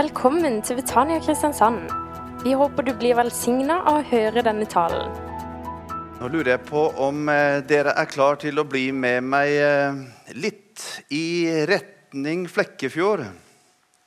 [0.00, 1.90] Velkommen til Betania Kristiansand.
[2.40, 5.10] Vi håper du blir velsigna av å høre denne talen.
[6.16, 9.98] Nå lurer jeg på om eh, dere er klar til å bli med meg eh,
[10.40, 13.26] litt i retning Flekkefjord,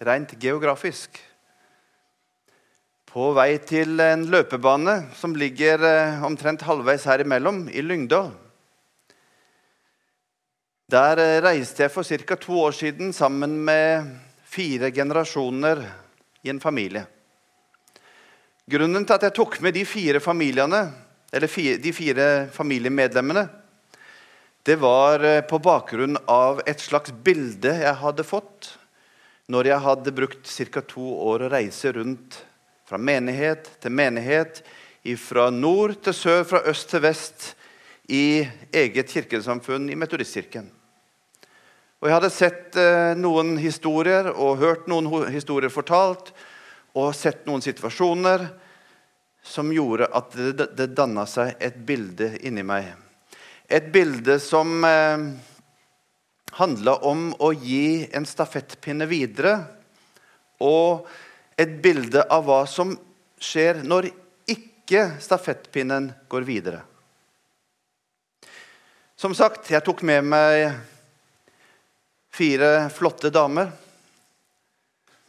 [0.09, 1.21] rent geografisk.
[3.13, 8.33] På vei til en løpebane som ligger eh, omtrent halvveis her imellom, i Lyngdal.
[10.89, 12.41] Der reiste jeg for ca.
[12.49, 14.15] to år siden sammen med
[14.53, 15.81] fire generasjoner
[16.45, 17.05] i en familie.
[18.69, 20.21] Grunnen til at jeg tok med de fire
[21.49, 23.47] fire, de fire familiemedlemmene,
[24.63, 28.69] det var eh, på bakgrunn av et slags bilde jeg hadde fått
[29.51, 30.83] når jeg hadde brukt ca.
[30.87, 32.37] to år å reise rundt
[32.87, 34.61] fra menighet til menighet,
[35.19, 37.49] fra nord til sør, fra øst til vest,
[38.07, 40.69] i eget kirkesamfunn i Metodistkirken.
[42.03, 46.33] Og jeg hadde sett eh, noen historier og hørt noen historier fortalt
[46.99, 48.43] og sett noen situasjoner
[49.39, 52.91] som gjorde at det, det danna seg et bilde inni meg.
[53.71, 55.25] Et bilde som eh,
[56.59, 59.55] handla om å gi en stafettpinne videre.
[60.59, 61.07] Og
[61.55, 62.97] et bilde av hva som
[63.39, 64.11] skjer når
[64.51, 66.83] ikke stafettpinnen går videre.
[69.15, 70.91] Som sagt, jeg tok med meg
[72.33, 73.69] fire flotte damer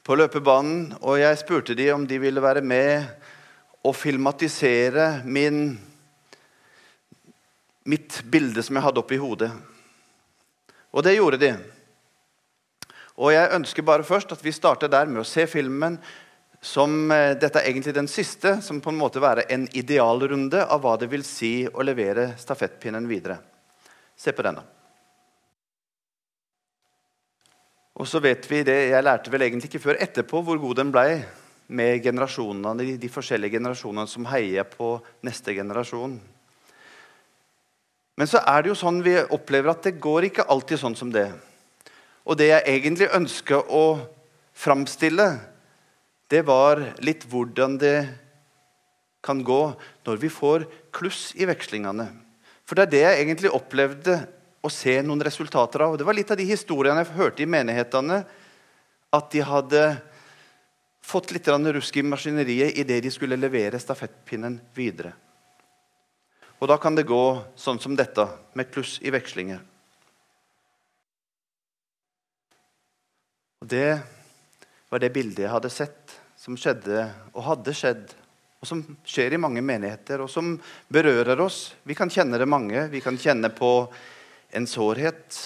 [0.05, 3.05] på løpebanen, og jeg spurte dem om de ville være med
[3.85, 5.77] og filmatisere min,
[7.85, 9.51] mitt bilde som jeg hadde oppi hodet.
[10.97, 11.53] Og det gjorde de.
[13.21, 15.99] Og jeg ønsker bare først at vi starter der med å se filmen
[16.65, 20.81] som eh, Dette er egentlig den siste, som på en måte være en idealrunde av
[20.81, 23.37] hva det vil si å levere stafettpinnen videre.
[24.17, 24.74] Se på den, da.
[27.95, 30.91] Og så vet vi det, Jeg lærte vel egentlig ikke før etterpå hvor god den
[30.95, 31.25] ble
[31.69, 36.19] med generasjonene, de, de forskjellige generasjonene som heier på neste generasjon.
[38.15, 41.11] Men så er det jo sånn vi opplever at det går ikke alltid sånn som
[41.15, 41.29] det.
[42.27, 43.87] Og det jeg egentlig ønsker å
[44.55, 45.29] framstille,
[46.31, 47.99] det var litt hvordan det
[49.25, 49.63] kan gå
[50.07, 52.07] når vi får kluss i vekslingene.
[52.65, 54.19] For det er det jeg egentlig opplevde
[54.65, 55.99] å se noen resultater av.
[55.99, 58.23] Det var litt av de historiene jeg hørte i menighetene.
[59.15, 59.83] At de hadde
[61.05, 65.13] fått litt rusk i maskineriet idet de skulle levere stafettpinnen videre.
[66.59, 68.25] Og da kan det gå sånn som dette,
[68.55, 69.61] med kluss i vekslinger.
[73.61, 74.01] Og Det
[74.89, 78.13] var det bildet jeg hadde sett, som skjedde og hadde skjedd
[78.65, 80.55] og som skjer i mange menigheter, og som
[80.89, 81.75] berører oss.
[81.85, 82.87] Vi kan kjenne det mange.
[82.89, 83.69] Vi kan kjenne på
[84.55, 85.39] en sårhet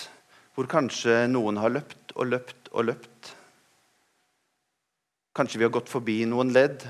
[0.55, 3.33] hvor kanskje noen har løpt og løpt og løpt.
[5.37, 6.83] Kanskje vi har gått forbi noen ledd.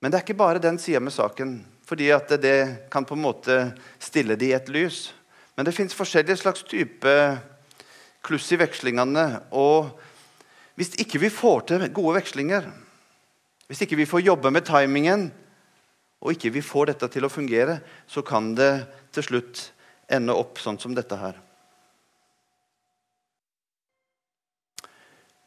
[0.00, 3.26] Men det er ikke bare den sida med saken, fordi at det kan på en
[3.26, 3.56] måte
[4.00, 5.10] stille det i et lys.
[5.54, 7.16] Men det fins forskjellige slags type
[8.24, 9.26] kluss i vekslingene.
[9.52, 9.90] Og
[10.80, 12.70] hvis ikke vi får til gode vekslinger,
[13.68, 15.28] hvis ikke vi får jobbe med timingen,
[16.20, 17.78] og ikke vi får dette til å fungere,
[18.08, 18.72] så kan det
[19.12, 19.68] til slutt
[20.10, 21.38] ende opp sånn som dette her.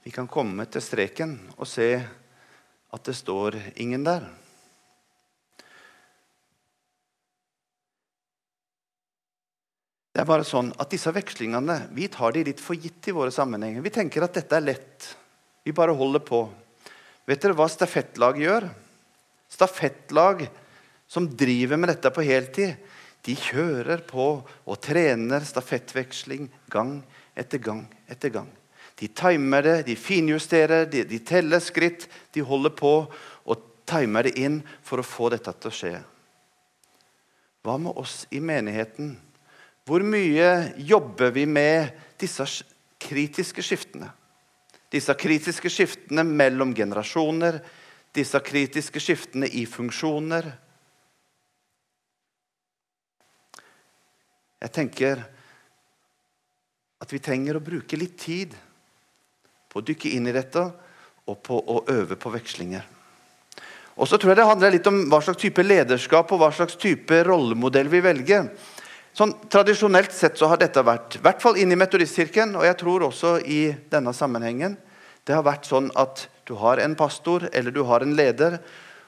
[0.03, 1.89] Vi kan komme til streken og se
[2.93, 4.25] at det står ingen der.
[10.13, 13.33] Det er bare sånn at Disse vekslingene vi tar de litt for gitt i våre
[13.33, 13.81] sammenhenger.
[13.81, 15.07] Vi tenker at dette er lett.
[15.65, 16.43] Vi bare holder på.
[17.25, 18.67] Vet dere hva stafettlag gjør?
[19.49, 20.45] Stafettlag
[21.09, 22.75] som driver med dette på heltid,
[23.23, 26.97] de kjører på og trener stafettveksling gang
[27.39, 28.49] etter gang etter gang.
[28.99, 32.05] De timer det, de finjusterer, de, de teller skritt.
[32.35, 32.91] De holder på
[33.49, 35.93] og timer det inn for å få dette til å skje.
[37.63, 39.15] Hva med oss i menigheten?
[39.87, 42.45] Hvor mye jobber vi med disse
[43.01, 44.11] kritiske skiftene?
[44.93, 47.57] Disse kritiske skiftene mellom generasjoner,
[48.13, 50.51] disse kritiske skiftene i funksjoner.
[54.63, 55.19] Jeg tenker
[57.03, 58.53] at vi trenger å bruke litt tid
[59.67, 60.63] på å dykke inn i dette
[61.27, 62.85] og på å øve på vekslinger.
[63.93, 66.77] Og så tror jeg Det handler litt om hva slags type lederskap og hva slags
[66.79, 68.47] type rollemodell vi velger.
[69.13, 72.77] Sånn, Tradisjonelt sett så har dette vært, i hvert fall inn i metodistkirken, og jeg
[72.79, 74.77] tror også i denne sammenhengen,
[75.27, 78.57] det har vært sånn at du har en pastor eller du har en leder.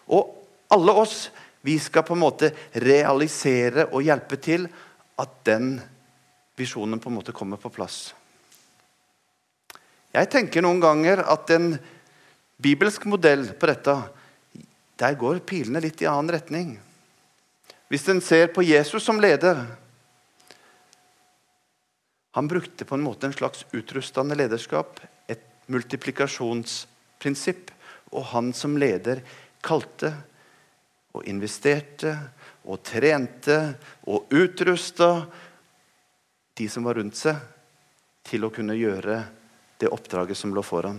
[0.07, 0.35] Og
[0.71, 1.29] alle oss
[1.65, 4.69] vi skal på en måte realisere og hjelpe til
[5.19, 5.77] at den
[6.59, 8.13] visjonen på en måte kommer på plass.
[10.15, 11.73] Jeg tenker noen ganger at en
[12.61, 13.95] bibelsk modell på dette,
[14.95, 16.75] der går pilene litt i annen retning.
[17.91, 19.65] Hvis en ser på Jesus som leder
[22.35, 24.99] Han brukte på en måte en slags utrustende lederskap,
[25.31, 25.39] et
[25.71, 27.71] multiplikasjonsprinsipp.
[28.11, 29.21] Og han som leder
[29.63, 30.11] kalte
[31.15, 32.11] og investerte
[32.65, 33.57] og trente
[34.09, 35.09] og utrusta
[36.55, 37.37] de som var rundt seg,
[38.25, 39.19] til å kunne gjøre
[39.77, 40.97] det oppdraget som lå foran.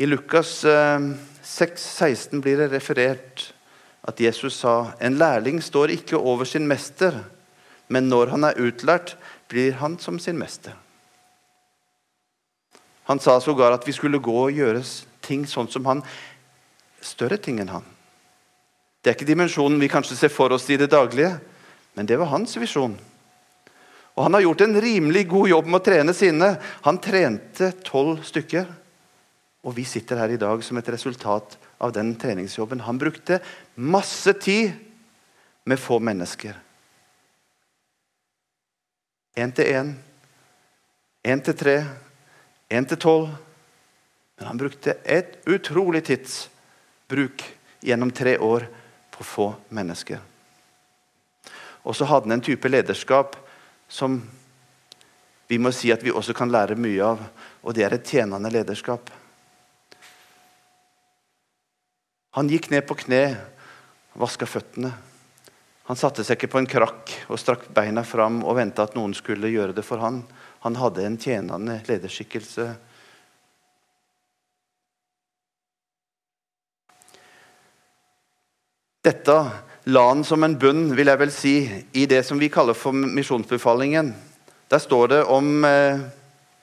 [0.00, 3.52] I Lukas 6, eh, 16 blir det referert
[4.02, 7.22] at Jesus sa en lærling står ikke over sin mester,
[7.88, 9.14] men når han er utlært,
[9.48, 10.74] blir han som sin mester.
[13.04, 14.80] Han sa sågar at vi skulle gå og gjøre
[15.24, 16.00] ting sånn som han.
[17.04, 17.93] Større ting enn han.
[19.04, 21.34] Det er ikke dimensjonen vi kanskje ser for oss i det daglige,
[21.92, 22.94] men det var hans visjon.
[24.14, 26.48] Og han har gjort en rimelig god jobb med å trene sine.
[26.86, 28.64] Han trente tolv stykker.
[29.68, 32.84] Og vi sitter her i dag som et resultat av den treningsjobben.
[32.86, 33.42] Han brukte
[33.74, 34.72] masse tid
[35.68, 36.54] med få mennesker.
[39.36, 39.90] Én til én,
[41.26, 41.76] én til tre,
[42.70, 43.34] én til tolv.
[44.38, 47.44] Men han brukte et utrolig tidsbruk
[47.84, 48.68] gjennom tre år
[49.14, 50.18] på få mennesker.
[51.84, 53.36] Og så hadde han en type lederskap
[53.88, 54.18] som
[55.46, 57.20] vi må si at vi også kan lære mye av,
[57.62, 59.10] og det er et tjenende lederskap.
[62.34, 63.36] Han gikk ned på kne,
[64.18, 64.90] vaska føttene.
[65.84, 69.12] Han satte seg ikke på en krakk og strakk beina fram og venta at noen
[69.14, 70.22] skulle gjøre det for han.
[70.64, 72.70] Han hadde en tjenende lederskikkelse.
[79.04, 79.36] Dette
[79.84, 81.54] la han som en bunn, vil jeg vel si,
[81.92, 84.14] i det som vi kaller for misjonsbefalingen.
[84.72, 86.00] Der står det om eh,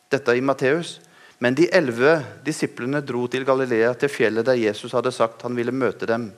[0.10, 0.96] dette i Matteus.
[1.42, 2.16] Men de elleve
[2.46, 6.32] disiplene dro til Galilea, til fjellet der Jesus hadde sagt han ville møte dem.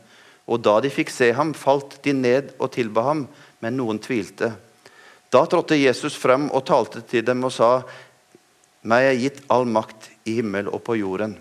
[0.43, 3.25] Og da de fikk se ham, falt de ned og tilba ham,
[3.63, 4.51] men noen tvilte.
[5.31, 7.77] Da trådte Jesus frem og talte til dem og sa,
[8.83, 11.37] meg er gitt all makt i himmel og på jorden.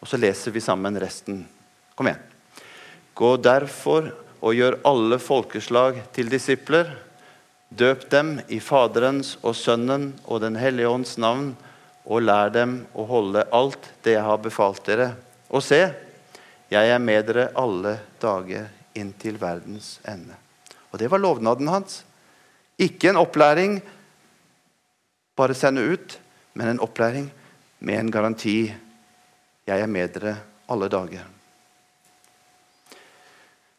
[0.00, 1.46] Og så leser vi sammen resten.
[1.96, 2.29] Kom igjen.
[3.20, 6.88] Gå derfor og gjør alle folkeslag til disipler.
[7.68, 11.52] Døp dem i Faderens og Sønnen og Den hellige ånds navn,
[12.08, 15.10] og lær dem å holde alt det jeg har befalt dere.
[15.52, 15.82] Og se,
[16.72, 20.38] jeg er med dere alle dager inntil verdens ende.
[20.90, 22.02] Og Det var lovnaden hans.
[22.80, 23.82] Ikke en opplæring
[25.36, 26.16] bare sende ut,
[26.54, 27.28] men en opplæring
[27.84, 28.72] med en garanti.
[29.68, 30.34] Jeg er med dere
[30.68, 31.28] alle dager.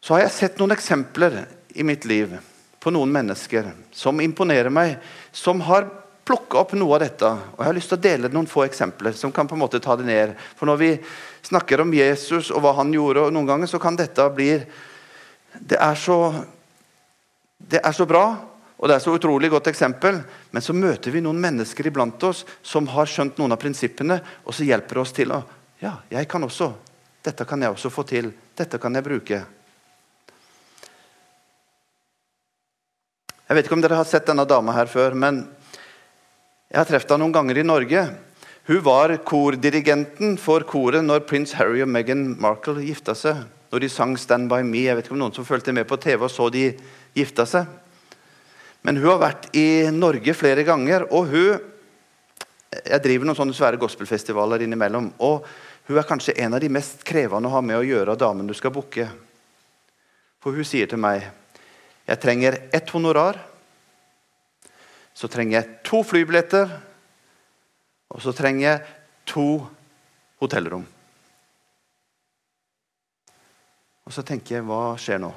[0.02, 1.44] Så har jeg sett noen eksempler
[1.78, 2.34] i mitt liv
[2.82, 4.96] på noen mennesker som imponerer meg,
[5.32, 5.86] som har
[6.26, 7.30] plukka opp noe av dette.
[7.30, 9.82] Og Jeg har lyst til å dele noen få eksempler som kan på en måte
[9.84, 10.34] ta det ned.
[10.58, 10.90] For når vi
[11.46, 14.56] snakker om Jesus og hva han gjorde, og noen ganger så kan dette bli
[15.52, 16.34] Det er så,
[17.60, 18.24] det er så bra,
[18.80, 22.46] og det er så utrolig godt eksempel, men så møter vi noen mennesker iblant oss
[22.64, 25.44] som har skjønt noen av prinsippene, og så hjelper oss til å
[25.82, 26.72] Ja, jeg kan også.
[27.26, 28.32] Dette kan jeg også få til.
[28.56, 29.40] Dette kan jeg bruke.
[33.52, 35.42] Jeg vet ikke om dere har sett denne dama her før, men
[36.72, 38.04] jeg har truffet henne noen ganger i Norge.
[38.70, 43.42] Hun var kordirigenten for koret når prins Harry og Meghan Markle gifta seg.
[43.74, 44.86] Når de sang 'Stand by Me'.
[44.86, 46.80] Jeg vet ikke om noen som fulgte med på TV og så de
[47.14, 47.68] gifta seg.
[48.84, 51.60] Men hun har vært i Norge flere ganger, og hun
[52.72, 55.12] Jeg driver noen sånne svære gospelfestivaler innimellom.
[55.20, 55.44] Og
[55.88, 58.48] hun er kanskje en av de mest krevende å ha med å gjøre av damen
[58.48, 59.10] du skal booke.
[60.40, 61.41] For hun sier til meg
[62.12, 63.40] jeg trenger ett honorar.
[65.16, 66.72] Så trenger jeg to flybilletter.
[68.12, 68.82] Og så trenger jeg
[69.32, 69.46] to
[70.42, 70.84] hotellrom.
[74.04, 75.30] Og så tenker jeg hva skjer nå?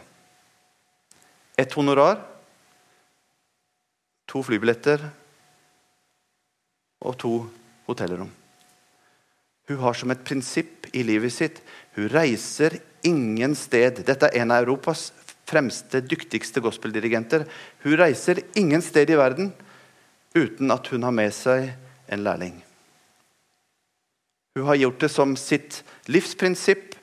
[1.54, 2.16] Ett honorar,
[4.26, 5.04] to flybilletter
[7.04, 7.34] og to
[7.86, 8.32] hotellrom.
[9.68, 11.60] Hun har som et prinsipp i livet sitt
[11.94, 14.02] hun reiser ingen sted.
[14.02, 15.12] Dette er en av Europas
[15.48, 17.46] fremste, dyktigste gospeldirigenter.
[17.84, 19.52] Hun reiser ingen sted i verden
[20.34, 21.70] uten at hun har med seg
[22.12, 22.56] en lærling.
[24.54, 26.94] Hun har gjort det som sitt livsprinsipp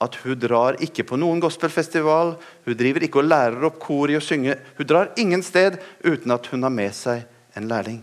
[0.00, 2.34] at hun drar ikke på noen gospelfestival.
[2.64, 4.56] Hun driver ikke og lærer opp kor i å synge.
[4.78, 7.26] Hun drar ingen sted uten at hun har med seg
[7.58, 8.00] en lærling.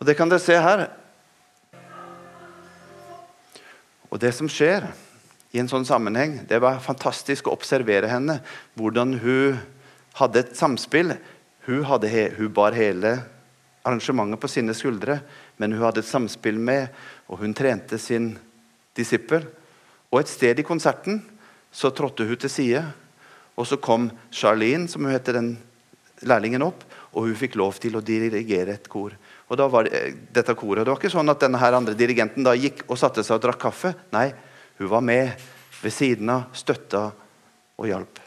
[0.00, 0.86] Og Det kan dere se her.
[4.10, 4.86] Og det som skjer
[5.54, 6.40] i en sånn sammenheng.
[6.50, 8.40] Det var fantastisk å observere henne.
[8.74, 9.60] Hvordan hun
[10.18, 11.14] hadde et samspill.
[11.66, 13.16] Hun, hadde, hun bar hele
[13.84, 15.18] arrangementet på sine skuldre,
[15.60, 16.88] men hun hadde et samspill med,
[17.28, 18.32] og hun trente sin
[18.96, 19.46] disippel.
[20.12, 21.20] Og et sted i konserten
[21.74, 22.82] så trådte hun til side,
[23.54, 25.54] og så kom Charlene, som hun heter, den
[26.26, 26.84] lærlingen, opp,
[27.14, 29.14] og hun fikk lov til å dirigere et kor.
[29.50, 30.84] Og da var det, eh, dette koret.
[30.84, 33.60] Det var ikke sånn at denne andre dirigenten da gikk og satte seg og drakk
[33.60, 33.94] kaffe.
[34.12, 34.32] Nei,
[34.78, 35.32] hun var med
[35.82, 37.08] ved siden av, støtta
[37.78, 38.20] og hjalp.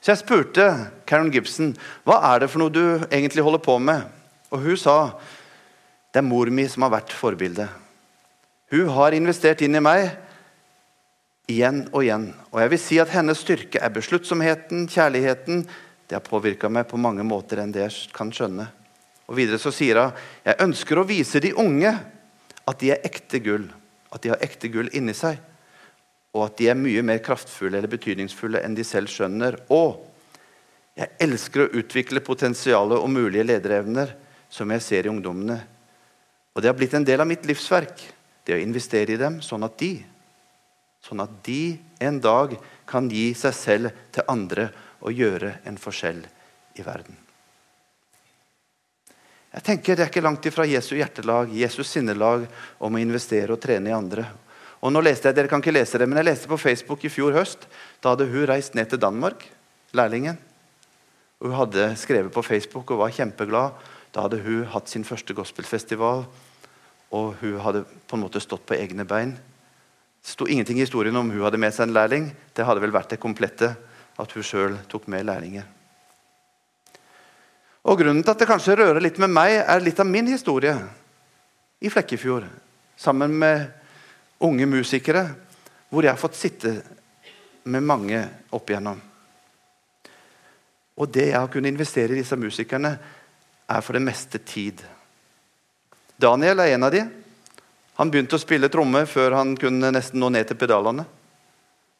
[0.00, 0.66] Så jeg spurte
[1.08, 1.74] Karen Gibson
[2.08, 4.06] hva er det for noe du egentlig holder på med.
[4.50, 4.96] Og hun sa
[6.10, 7.68] det er mor mi som har vært forbildet.
[8.72, 10.08] Hun har investert inn i meg
[11.50, 12.30] igjen og igjen.
[12.50, 15.64] Og jeg vil si at hennes styrke er besluttsomheten, kjærligheten.
[16.06, 18.66] Det har påvirka meg på mange måter enn det jeg kan skjønne.
[19.30, 20.16] Og Videre så sier hun
[20.46, 21.92] jeg ønsker å vise de unge
[22.66, 23.68] at de er ekte gull.
[24.10, 25.38] At de har ekte gull inni seg
[26.30, 29.56] og at de er mye mer kraftfulle eller betydningsfulle enn de selv skjønner.
[29.74, 29.98] Og
[30.98, 34.14] jeg elsker å utvikle potensialet og mulige lederevner
[34.50, 35.58] som jeg ser i ungdommene.
[36.54, 38.02] Og det har blitt en del av mitt livsverk,
[38.46, 39.94] det å investere i dem, sånn at de
[41.00, 42.50] Sånn at de en dag
[42.84, 44.66] kan gi seg selv til andre
[45.00, 46.20] og gjøre en forskjell
[46.76, 47.16] i verden.
[49.50, 52.46] Jeg tenker Det er ikke langt ifra Jesu hjertelag, Jesus sinnelag
[52.78, 54.28] om å investere og trene i andre.
[54.80, 57.10] Og nå leste jeg, Dere kan ikke lese det, men jeg leste på Facebook i
[57.12, 57.66] fjor høst.
[58.00, 59.42] Da hadde hun reist ned til Danmark,
[59.92, 60.38] lærlingen.
[61.40, 63.74] Hun hadde skrevet på Facebook og var kjempeglad.
[64.14, 66.24] Da hadde hun hatt sin første gospelfestival,
[67.10, 69.34] og hun hadde på en måte stått på egne bein.
[70.20, 72.30] Det sto ingenting i historien om hun hadde med seg en lærling.
[72.54, 73.74] Det hadde vel vært det komplette
[74.20, 75.79] at hun sjøl tok med lærlinger.
[77.88, 80.74] Og Grunnen til at det kanskje rører litt med meg, er litt av min historie
[81.80, 82.44] i Flekkefjord.
[83.00, 83.70] Sammen med
[84.44, 85.24] unge musikere,
[85.88, 86.74] hvor jeg har fått sitte
[87.64, 88.20] med mange
[88.52, 89.00] opp igjennom.
[91.00, 92.92] Og det jeg har kunnet investere i disse musikerne,
[93.70, 94.82] er for det meste tid.
[96.20, 97.04] Daniel er en av de.
[98.00, 101.06] Han begynte å spille tromme før han kunne nesten nå ned til pedalene.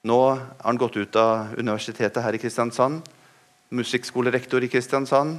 [0.04, 3.04] Nå har han gått ut av universitetet her i Kristiansand.
[3.76, 5.38] Musikkskolerektor i Kristiansand.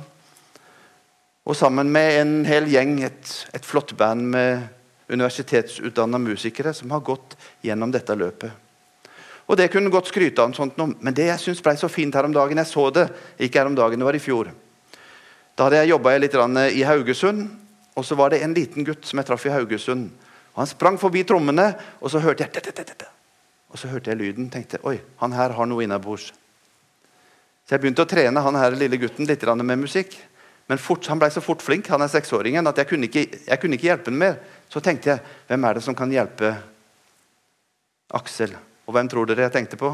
[1.46, 4.68] Og sammen med en hel gjeng, et, et flott band med
[5.12, 8.52] universitetsutdanna musikere som har gått gjennom dette løpet.
[9.52, 12.24] Og Det kunne godt skryte av, sånt, men det jeg syns ble så fint her
[12.24, 14.52] om dagen Jeg så det ikke her om dagen, det var i fjor.
[15.58, 16.38] Da hadde jeg jobba litt
[16.72, 17.50] i Haugesund,
[17.96, 20.10] og så var det en liten gutt som jeg traff i Haugesund.
[20.56, 23.10] Han sprang forbi trommene, og så hørte jeg dette, dette.
[23.72, 26.32] Og så hørte jeg lyden tenkte oi, han her har noe innabords.
[27.66, 30.16] Så jeg begynte å trene han her lille gutten litt med musikk.
[30.70, 33.60] Men fort, han ble så fort flink, han er seksåringen, at jeg kunne, ikke, jeg
[33.62, 34.38] kunne ikke hjelpe ham mer.
[34.72, 36.54] Så tenkte jeg hvem er det som kan hjelpe
[38.16, 38.54] Aksel?
[38.88, 39.92] Og hvem tror dere jeg tenkte på?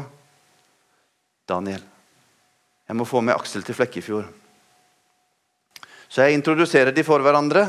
[1.48, 1.82] Daniel.
[2.88, 4.28] Jeg må få med Aksel til Flekkefjord.
[6.08, 7.64] Så jeg introduserer de for hverandre.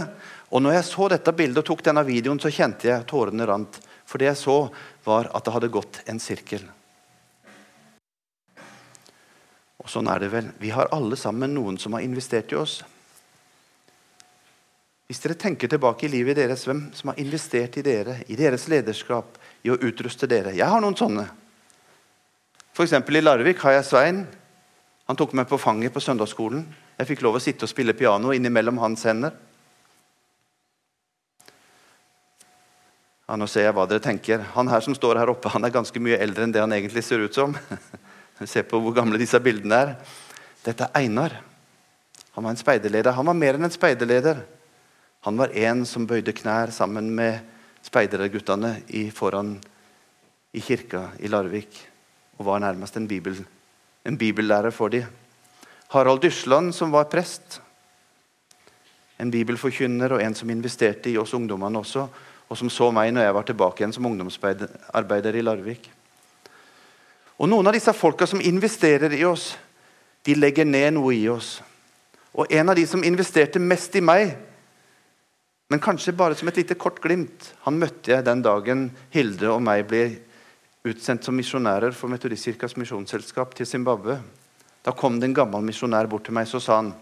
[0.56, 3.82] Og når jeg så dette bildet og tok denne videoen, så kjente jeg tårene rant.
[4.08, 4.60] For det jeg så,
[5.06, 6.63] var at det hadde gått en sirkel.
[9.89, 10.48] Og sånn er det vel.
[10.62, 12.75] Vi har alle sammen noen som har investert i oss.
[15.10, 18.67] Hvis dere tenker tilbake i livet deres, hvem som har investert i dere, i deres
[18.69, 21.24] lederskap, i å utruste dere Jeg har noen sånne.
[22.69, 22.93] F.eks.
[22.93, 24.19] i Larvik har jeg Svein.
[25.10, 26.67] Han tok meg på fanget på søndagsskolen.
[27.00, 29.34] Jeg fikk lov å sitte og spille piano innimellom hans hender.
[33.25, 34.46] Ja, nå ser jeg hva dere tenker.
[34.53, 37.01] Han her som står her oppe, han er ganske mye eldre enn det han egentlig
[37.10, 37.58] ser ut som.
[38.48, 39.93] Se på hvor gamle disse bildene er.
[40.63, 41.34] Dette er Einar.
[42.36, 43.12] Han var en speiderleder.
[43.17, 44.43] Han var mer enn en speiderleder.
[45.27, 47.41] Han var en som bøyde knær sammen med
[47.84, 48.77] speiderguttene
[49.15, 49.58] foran
[50.55, 51.81] i kirka i Larvik
[52.39, 53.36] og var nærmest en, bibel,
[54.08, 55.03] en bibellærer for dem.
[55.91, 57.60] Harald Dysland, som var prest.
[59.19, 62.08] En bibelforkynner og en som investerte i oss ungdommene også,
[62.50, 65.89] og som så meg når jeg var tilbake igjen som ungdomsarbeider i Larvik.
[67.39, 69.53] Og Noen av disse folka som investerer i oss,
[70.27, 71.62] de legger ned noe i oss.
[72.36, 74.36] Og En av de som investerte mest i meg,
[75.69, 77.53] men kanskje bare som et lite kort glimt.
[77.63, 80.03] Han møtte jeg den dagen Hilde og meg ble
[80.89, 84.17] utsendt som misjonærer for Metodistkirkas misjonsselskap til Zimbabwe.
[84.81, 86.93] Da kom det en gammel misjonær bort til meg så sa han,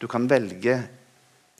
[0.00, 0.80] du kan velge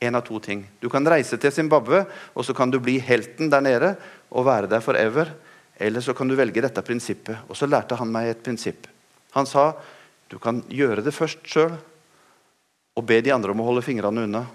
[0.01, 0.65] en av to ting.
[0.81, 3.93] Du kan reise til Zimbabwe, og så kan du bli helten der nede
[4.33, 5.29] og være der forever.
[5.81, 7.47] Eller så kan du velge dette prinsippet.
[7.49, 8.85] Og så lærte han meg et prinsipp.
[9.33, 9.71] Han sa
[10.31, 11.73] du kan gjøre det først sjøl
[12.95, 14.45] og be de andre om å holde fingrene unna.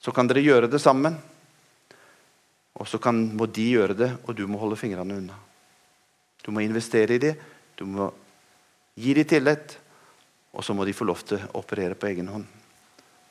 [0.00, 1.16] Så kan dere gjøre det sammen.
[2.74, 5.38] Og så kan, må de gjøre det, og du må holde fingrene unna.
[6.44, 7.38] Du må investere i dem,
[7.78, 8.10] du må
[9.00, 9.78] gi dem tillit,
[10.52, 12.44] og så må de få lov til å operere på egen hånd.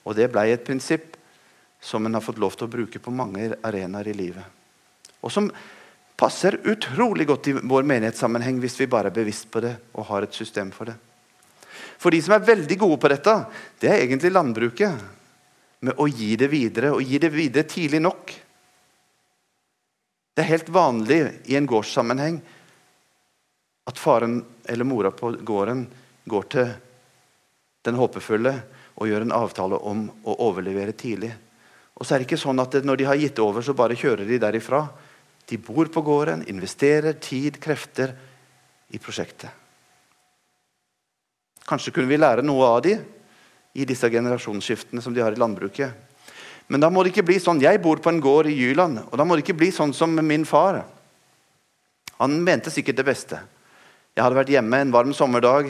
[0.08, 1.20] Og det ble et prinsipp
[1.84, 4.48] som en har fått lov til å bruke på mange arenaer i livet.
[5.22, 5.52] Og som
[6.20, 10.26] passer utrolig godt i vår menighetssammenheng hvis vi bare er bevisst på det og har
[10.26, 10.96] et system for det.
[11.98, 13.36] For de som er veldig gode på dette,
[13.80, 15.04] det er egentlig landbruket.
[15.84, 18.32] Med å gi det videre, og gi det videre tidlig nok.
[20.34, 21.20] Det er helt vanlig
[21.52, 22.38] i en gårdssammenheng
[23.92, 24.38] at faren
[24.72, 25.84] eller mora på gården
[26.24, 26.72] går til
[27.84, 28.54] den håpefulle
[28.96, 31.34] og gjør en avtale om å overlevere tidlig.
[32.00, 34.26] Og så er det ikke sånn at Når de har gitt over, så bare kjører
[34.26, 34.88] de derifra.
[35.54, 38.16] De bor på gården, investerer tid, krefter
[38.90, 39.52] i prosjektet.
[41.70, 43.04] Kanskje kunne vi lære noe av dem
[43.78, 45.94] i disse generasjonsskiftene som de har i landbruket.
[46.74, 47.62] Men da må det ikke bli sånn.
[47.62, 50.16] Jeg bor på en gård i Jyland, og da må det ikke bli sånn som
[50.26, 50.80] min far.
[52.18, 53.38] Han mente sikkert det beste.
[54.18, 55.70] Jeg hadde vært hjemme en varm sommerdag,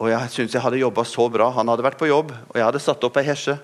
[0.00, 1.50] og jeg syntes jeg hadde jobba så bra.
[1.58, 3.58] Han hadde vært på jobb, og jeg hadde satt opp ei hesje.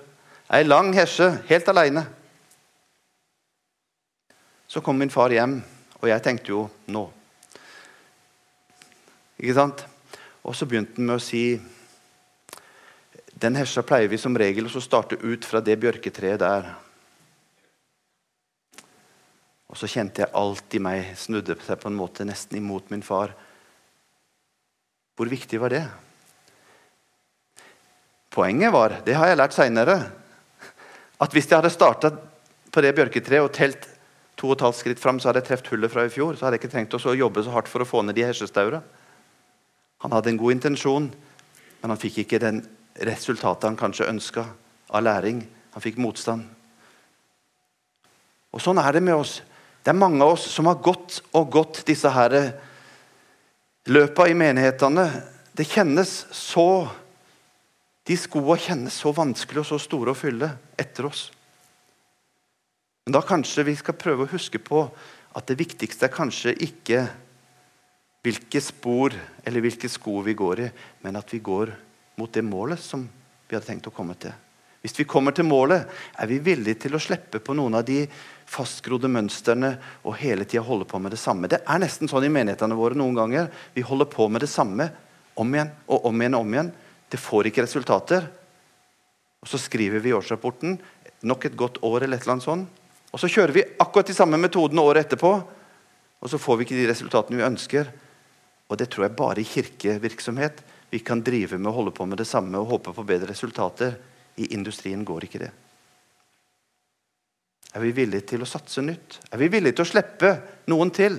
[0.53, 2.05] Ei lang hesje, helt aleine.
[4.75, 5.61] Så kom min far hjem,
[6.01, 7.05] og jeg tenkte jo nå.
[9.39, 9.85] Ikke sant?
[10.43, 11.43] Og så begynte han med å si
[13.39, 16.67] Den hesja pleier vi som regel å starte ut fra det bjørketreet der.
[19.71, 23.03] Og så kjente jeg alt i meg snudde seg på en måte nesten imot min
[23.03, 23.31] far.
[25.15, 25.83] Hvor viktig var det?
[28.27, 29.99] Poenget var, det har jeg lært seinere,
[31.15, 32.15] at hvis jeg hadde starta
[32.75, 33.94] på det bjørketreet og telt
[34.35, 36.35] to og et halvt skritt fram, så hadde jeg truffet hullet fra i fjor.
[36.35, 38.81] Så hadde jeg ikke trengt å jobbe så hardt for å få ned de hesjestaura.
[40.03, 41.07] Han hadde en god intensjon,
[41.81, 42.59] men han fikk ikke den
[43.07, 44.45] resultatet han kanskje ønska
[44.91, 45.41] av læring.
[45.75, 46.45] Han fikk motstand.
[48.55, 49.41] Og Sånn er det med oss.
[49.83, 52.35] Det er mange av oss som har gått og gått disse her
[53.91, 55.09] løpa i menighetene.
[55.55, 56.87] Det kjennes så
[58.05, 60.45] De skoa kjennes så vanskelig og så store å fylle
[60.77, 61.23] etter oss.
[63.05, 64.79] Men da kanskje vi skal prøve å huske på
[65.37, 67.03] at det viktigste er kanskje ikke
[68.25, 69.13] hvilke spor
[69.45, 70.69] eller hvilke sko vi går i,
[71.05, 71.69] men at vi går
[72.17, 73.03] mot det målet som
[73.45, 74.33] vi hadde tenkt å komme til.
[74.81, 75.85] Hvis vi kommer til målet,
[76.17, 78.03] er vi villige til å slippe på noen av de
[78.49, 79.71] fastgrodde mønstrene
[80.05, 81.49] og hele tida holde på med det samme.
[81.49, 83.51] Det er nesten sånn i menighetene våre noen ganger.
[83.73, 84.87] Vi holder på med det samme
[85.37, 86.37] om igjen og om igjen.
[86.37, 86.71] og om igjen.
[87.09, 88.25] Det får ikke resultater.
[89.41, 90.79] Og Så skriver vi i årsrapporten
[91.21, 92.84] nok et godt år, eller et eller annet sånt.
[93.15, 95.29] Og så kjører vi akkurat de samme metodene året etterpå,
[96.19, 97.87] og så får vi ikke de resultatene vi ønsker.
[98.67, 100.59] Og det tror jeg bare i kirkevirksomhet
[100.91, 103.95] vi kan drive med å holde på med det samme og håpe på bedre resultater.
[104.35, 105.51] I industrien går ikke det.
[107.71, 109.21] Er vi villige til å satse nytt?
[109.31, 110.33] Er vi villige til å slippe
[110.71, 111.15] noen til?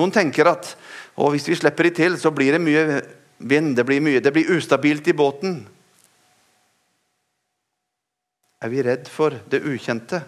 [0.00, 0.70] Noen tenker at
[1.12, 3.02] å, hvis vi slipper de til, så blir det mye
[3.36, 5.60] vind, det blir, mye, det blir ustabilt i båten.
[8.64, 10.24] Er vi redd for det ukjente?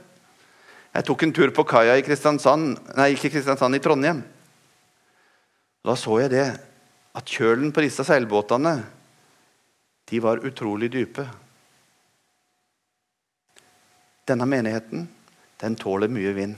[0.91, 4.25] Jeg tok en tur på kaia i Kristiansand, nei, ikke Kristiansand, i Trondheim.
[5.87, 6.49] Da så jeg det,
[7.15, 8.75] at kjølen på disse seilbåtene
[10.11, 11.25] de var utrolig dype.
[14.27, 15.07] Denne menigheten
[15.61, 16.57] den tåler mye vind.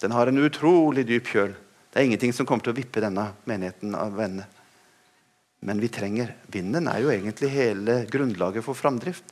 [0.00, 1.54] Den har en utrolig dyp kjøl.
[1.88, 4.48] Det er ingenting som kommer til å vippe denne menigheten av venner.
[5.64, 9.24] Men vi trenger Vinden er jo egentlig hele grunnlaget for framdrift.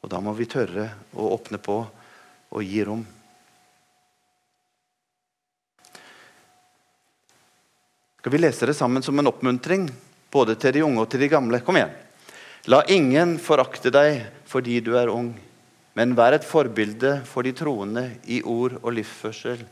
[0.00, 3.02] Og da må vi tørre å åpne på og gi rom.
[8.22, 9.88] Skal vi lese det sammen som en oppmuntring,
[10.30, 11.58] både til de unge og til de gamle?
[11.66, 11.90] Kom igjen.
[12.70, 15.32] La ingen forakte deg fordi du er ung,
[15.98, 19.64] men vær et forbilde for de troende i ord og livsførsel,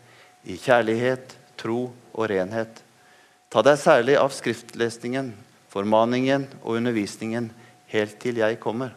[0.51, 2.81] i kjærlighet, tro og renhet.
[3.55, 5.29] Ta deg særlig av skriftlesningen,
[5.71, 7.53] formaningen og undervisningen
[7.95, 8.97] helt til jeg kommer.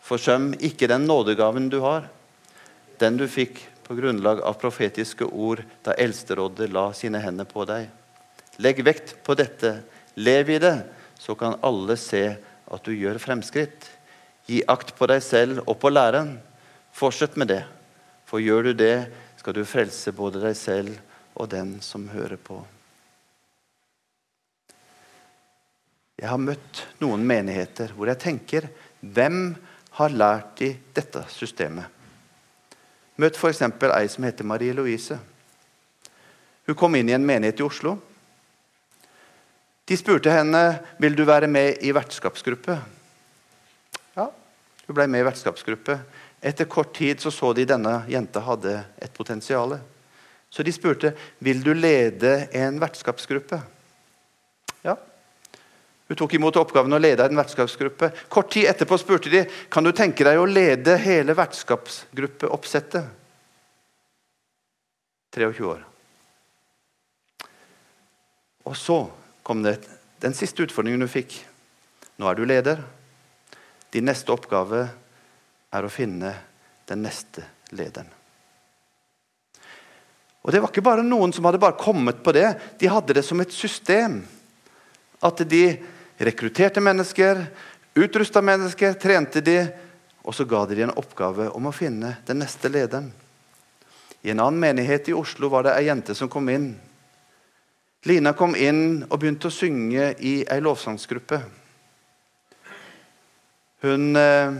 [0.00, 2.08] Forsøm ikke den nådegaven du har,
[2.96, 7.92] den du fikk på grunnlag av profetiske ord da Eldsterådet la sine hender på deg.
[8.62, 9.80] Legg vekt på dette.
[10.14, 10.76] Lev i det,
[11.18, 13.88] så kan alle se at du gjør fremskritt.
[14.46, 16.36] Gi akt på deg selv og på læren.
[16.94, 17.64] Fortsett med det,
[18.28, 19.08] for gjør du det,
[19.40, 20.94] skal du frelse både deg selv
[21.34, 22.60] og den som hører på.
[26.20, 28.68] Jeg har møtt noen menigheter hvor jeg tenker
[29.04, 29.56] Hvem
[29.98, 31.90] har lært de dette systemet?
[33.20, 33.60] Møtt f.eks.
[33.60, 35.18] ei som heter Marie Louise.
[36.64, 37.98] Hun kom inn i en menighet i Oslo.
[39.84, 40.62] De spurte henne
[41.00, 42.76] vil du være med i vertskapsgruppe.
[44.16, 44.28] Ja,
[44.86, 45.98] hun ble med i vertskapsgruppe.
[46.44, 49.76] Etter kort tid så, så de denne jenta hadde et potensial.
[50.52, 51.12] Så de spurte
[51.44, 53.58] vil du lede en vertskapsgruppe.
[54.84, 54.96] Ja.
[56.08, 58.10] Hun tok imot oppgaven å lede en vertskapsgruppe.
[58.28, 59.42] Kort tid etterpå spurte de
[59.72, 63.08] kan du tenke deg å lede hele vertskapsgruppeoppsettet.
[65.34, 65.80] 23 år.
[68.64, 68.98] Og så
[69.44, 69.76] kom det
[70.24, 71.36] den siste utfordringen du fikk.
[72.16, 72.80] Nå er du leder.
[73.92, 74.86] Din neste oppgave
[75.74, 76.32] er å finne
[76.88, 77.44] den neste
[77.76, 78.08] lederen.
[80.44, 82.50] Og Det var ikke bare noen som hadde bare kommet på det.
[82.80, 84.18] De hadde det som et system.
[85.24, 85.64] At de
[86.20, 87.40] rekrutterte mennesker,
[87.96, 89.62] utrusta mennesker, trente de,
[90.24, 93.08] og så ga de dem en oppgave om å finne den neste lederen.
[94.24, 96.74] I en annen menighet i Oslo var det ei jente som kom inn.
[98.04, 101.38] Lina kom inn og begynte å synge i ei lovsangsgruppe.
[103.84, 104.58] Hun eh,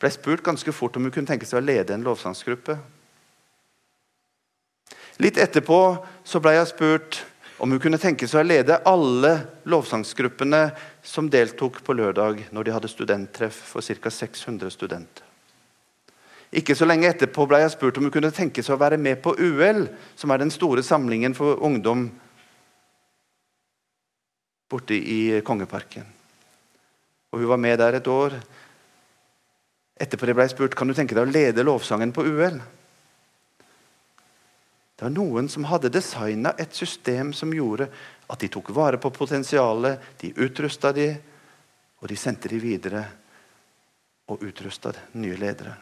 [0.00, 2.76] ble spurt ganske fort om hun kunne tenke seg å lede en lovsangsgruppe.
[5.24, 5.80] Litt etterpå
[6.24, 7.22] så ble jeg spurt
[7.60, 9.34] om hun kunne tenke seg å lede alle
[9.68, 10.62] lovsangsgruppene
[11.04, 14.12] som deltok på lørdag når de hadde studenttreff for ca.
[14.12, 15.26] 600 studenter.
[16.56, 19.20] Ikke så lenge etterpå ble jeg spurt om hun kunne tenke seg å være med
[19.22, 19.86] på UL,
[20.18, 22.08] som er den store samlingen for ungdom
[24.70, 26.06] borte i Kongeparken.
[27.30, 28.36] Og Hun var med der et år.
[30.00, 32.60] Etterpå ble jeg spurt kan du tenke deg å lede lovsangen på UL.
[34.96, 37.88] Det var noen som hadde designa et system som gjorde
[38.30, 41.08] at de tok vare på potensialet, de utrusta de,
[42.00, 43.04] og de sendte de videre
[44.30, 45.72] og utrusta nye ledere.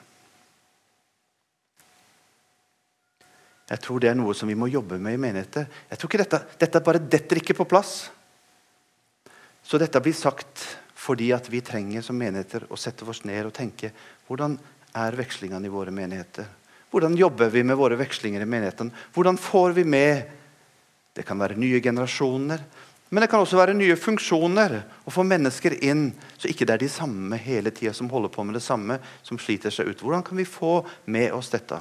[3.69, 5.67] Jeg tror det er noe som vi må jobbe med i menigheter.
[5.91, 7.99] Jeg tror ikke dette, dette bare detter ikke på plass.
[9.69, 10.65] Så dette blir sagt
[10.99, 13.91] fordi at vi trenger som menigheter å sette oss ned og tenke
[14.27, 14.57] hvordan
[14.97, 16.49] er vekslingene i våre menigheter?
[16.89, 18.89] Hvordan jobber vi med våre vekslinger i menigheten?
[19.13, 20.35] Hvordan får vi med
[21.19, 22.61] Det kan være nye generasjoner,
[23.11, 24.75] men det kan også være nye funksjoner.
[25.03, 28.45] Å få mennesker inn så ikke det er de samme hele tida som holder på
[28.47, 30.05] med det samme, som sliter seg ut.
[30.05, 31.81] Hvordan kan vi få med oss dette?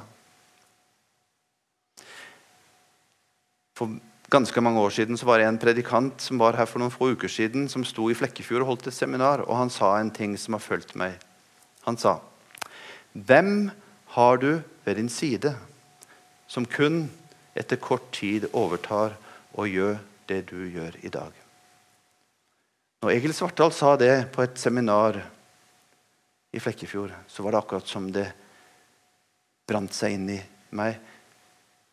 [3.78, 3.94] For
[4.30, 7.12] ganske mange år siden så var det en predikant som var her for noen få
[7.16, 10.36] uker siden, som sto i Flekkefjord og holdt et seminar, og han sa en ting
[10.38, 11.16] som har fulgt meg.
[11.86, 12.18] Han sa
[13.12, 13.70] Hvem
[14.14, 15.54] har du ved din side,
[16.48, 17.08] som kun
[17.58, 19.16] etter kort tid overtar
[19.52, 21.32] og gjør det du gjør i dag.
[23.02, 25.20] Når Egil Svartdal sa det på et seminar
[26.52, 28.26] i Flekkefjord, så var det akkurat som det
[29.68, 30.38] brant seg inn i
[30.78, 30.96] meg.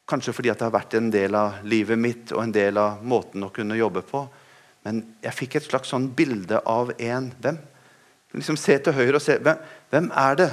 [0.06, 3.44] Kanskje fordi det har vært en del av livet mitt og en del av måten
[3.46, 4.22] å kunne jobbe på.
[4.86, 7.58] Men jeg fikk et slags sånn bilde av en hvem.
[8.36, 10.50] Liksom Se til høyre og se hvem, hvem er det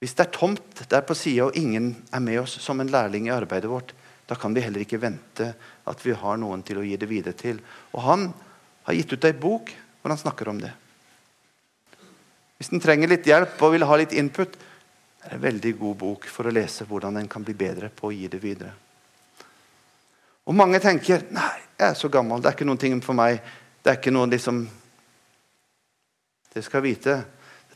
[0.00, 3.26] hvis det er tomt der på sida og ingen er med oss som en lærling
[3.28, 3.92] i arbeidet vårt,
[4.24, 5.50] da kan vi heller ikke vente
[5.84, 7.58] at vi har noen til å gi det videre til.
[7.92, 8.30] Og han
[8.86, 9.68] har gitt ut ei bok
[10.00, 10.70] hvor han snakker om det.
[12.56, 14.56] Hvis en trenger litt hjelp og vil ha litt input,
[15.20, 18.14] er en veldig god bok for å lese hvordan en kan bli bedre på å
[18.14, 18.72] gi det videre.
[20.48, 23.40] Og mange tenker nei, jeg er så gammel, det er ikke noen ting for meg.
[23.80, 24.66] Det er ikke noe liksom
[26.50, 27.12] Det skal vite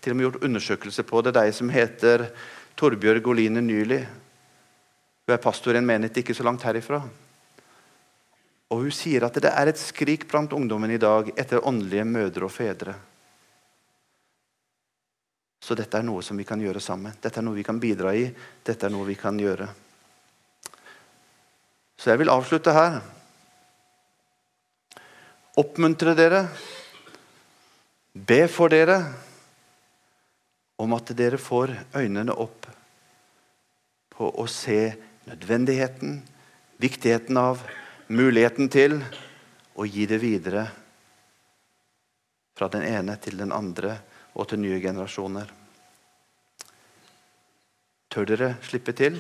[0.03, 1.33] til og med gjort undersøkelse på det.
[1.37, 2.27] De som heter
[2.75, 4.01] Torbjørg Oline Nyli.
[5.25, 6.99] Hun er pastor i en menighet ikke så langt herifra.
[8.75, 12.49] Og Hun sier at det er et skrik blant ungdommen i dag etter åndelige mødre
[12.49, 12.97] og fedre.
[15.65, 17.15] Så dette er noe som vi kan gjøre sammen.
[17.25, 18.27] Dette er noe vi kan bidra i.
[18.65, 19.71] Dette er noe vi kan gjøre.
[21.97, 22.99] Så jeg vil avslutte her.
[25.57, 26.43] Oppmuntre dere.
[28.13, 28.99] Be for dere
[30.85, 32.69] om at dere får øynene opp
[34.15, 34.93] på å se
[35.25, 36.19] nødvendigheten,
[36.83, 37.63] viktigheten av,
[38.13, 39.01] muligheten til
[39.81, 40.67] å gi det videre
[42.55, 43.97] fra den ene til den andre
[44.35, 45.51] og til nye generasjoner.
[48.11, 49.17] Tør dere slippe til?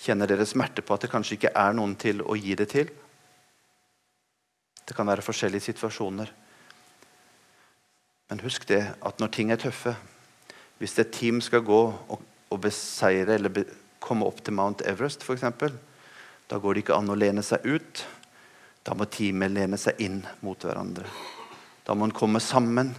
[0.00, 2.90] Kjenner dere smerte på at det kanskje ikke er noen til å gi det til?
[4.86, 6.32] Det kan være forskjellige situasjoner.
[8.30, 9.96] Men husk det at når ting er tøffe
[10.78, 13.66] Hvis et team skal gå og, og beseire eller be,
[14.00, 15.44] komme opp til Mount Everest f.eks.,
[16.48, 18.00] da går det ikke an å lene seg ut.
[18.82, 21.04] Da må teamet lene seg inn mot hverandre.
[21.84, 22.92] Da må en komme sammen.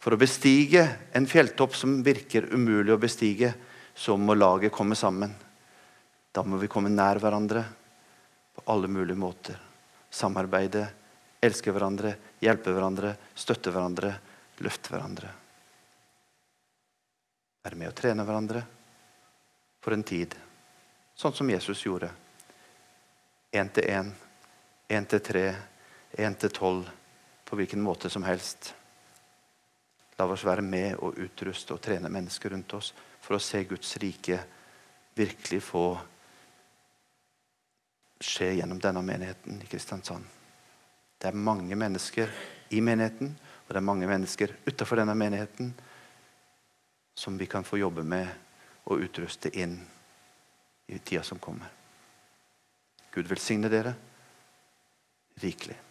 [0.00, 3.52] For å bestige en fjelltopp som virker umulig å bestige,
[3.94, 5.34] så må laget komme sammen.
[6.32, 7.64] Da må vi komme nær hverandre
[8.54, 9.58] på alle mulige måter.
[10.10, 10.86] Samarbeide,
[11.42, 14.14] elske hverandre, hjelpe hverandre, støtte hverandre
[14.60, 15.32] løfte hverandre.
[17.64, 18.62] Være med å trene hverandre
[19.80, 20.34] for en tid,
[21.16, 22.10] sånn som Jesus gjorde.
[23.52, 24.10] Én til én,
[24.88, 25.44] én til tre,
[26.16, 26.99] 1 til 12
[27.50, 28.74] på hvilken måte som helst.
[30.18, 33.96] La oss være med og utruste og trene mennesker rundt oss for å se Guds
[33.98, 34.38] rike
[35.18, 35.84] virkelig få
[38.20, 40.22] skje gjennom denne menigheten i Kristiansand.
[41.18, 42.30] Det er mange mennesker
[42.70, 45.74] i menigheten, og det er mange mennesker utenfor denne menigheten
[47.18, 48.30] som vi kan få jobbe med
[48.86, 49.74] og utruste inn
[50.86, 51.66] i tida som kommer.
[53.10, 53.96] Gud velsigne dere
[55.42, 55.89] rikelig.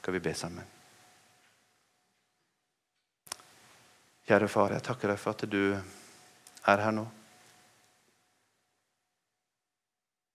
[0.00, 0.64] Skal vi be sammen?
[4.24, 7.02] Kjære far, jeg takker deg for at du er her nå.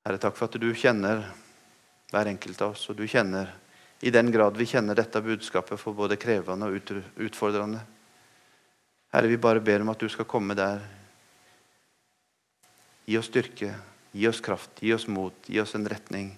[0.05, 1.23] Herre, takk for at du kjenner
[2.11, 3.49] hver enkelt av oss, og du kjenner
[4.05, 6.93] i den grad vi kjenner dette budskapet for både krevende og
[7.25, 7.81] utfordrende.
[9.17, 10.85] Herre, vi bare ber om at du skal komme der.
[13.09, 13.73] Gi oss styrke,
[14.13, 16.35] gi oss kraft, gi oss mot, gi oss en retning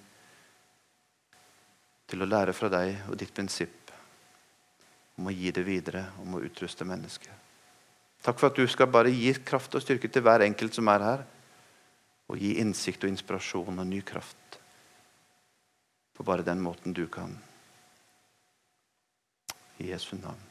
[2.07, 3.91] til å lære fra deg og ditt prinsipp
[5.17, 7.33] om å gi det videre, om å utruste mennesket.
[8.23, 11.05] Takk for at du skal bare gi kraft og styrke til hver enkelt som er
[11.05, 11.25] her,
[12.27, 14.59] og gi innsikt og inspirasjon og ny kraft
[16.17, 17.37] på bare den måten du kan.
[19.77, 20.41] I Jesu navn.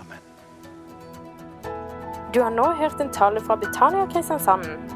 [0.00, 0.22] Amen.
[2.32, 4.95] Du har nå hørt en tale fra Betania Kristiansand.